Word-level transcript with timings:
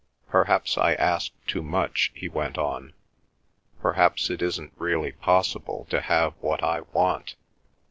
"Perhaps 0.29 0.79
I 0.79 0.93
ask 0.95 1.31
too 1.45 1.61
much," 1.61 2.11
he 2.15 2.27
went 2.27 2.57
on. 2.57 2.93
"Perhaps 3.83 4.31
it 4.31 4.41
isn't 4.41 4.73
really 4.75 5.11
possible 5.11 5.85
to 5.91 6.01
have 6.01 6.33
what 6.39 6.63
I 6.63 6.81
want. 6.91 7.35